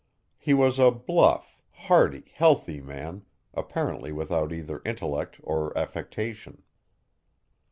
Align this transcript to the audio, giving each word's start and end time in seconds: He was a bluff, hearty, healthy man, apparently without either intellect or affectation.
He 0.39 0.55
was 0.55 0.79
a 0.79 0.89
bluff, 0.89 1.61
hearty, 1.73 2.31
healthy 2.33 2.81
man, 2.81 3.21
apparently 3.53 4.11
without 4.11 4.51
either 4.51 4.81
intellect 4.83 5.39
or 5.43 5.77
affectation. 5.77 6.63